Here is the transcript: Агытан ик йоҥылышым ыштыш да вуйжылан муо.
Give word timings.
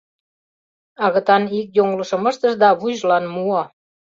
Агытан 1.05 1.43
ик 1.59 1.67
йоҥылышым 1.77 2.23
ыштыш 2.31 2.53
да 2.61 2.69
вуйжылан 2.79 3.25
муо. 3.33 3.61